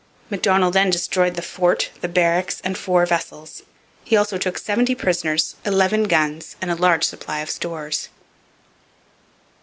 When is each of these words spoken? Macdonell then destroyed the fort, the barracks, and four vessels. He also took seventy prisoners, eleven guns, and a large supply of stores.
Macdonell 0.31 0.71
then 0.71 0.89
destroyed 0.89 1.35
the 1.35 1.43
fort, 1.43 1.91
the 2.01 2.07
barracks, 2.07 2.59
and 2.63 2.75
four 2.75 3.05
vessels. 3.05 3.61
He 4.03 4.17
also 4.17 4.39
took 4.39 4.57
seventy 4.57 4.95
prisoners, 4.95 5.53
eleven 5.63 6.05
guns, 6.05 6.55
and 6.59 6.71
a 6.71 6.75
large 6.75 7.03
supply 7.03 7.37
of 7.41 7.51
stores. 7.51 8.09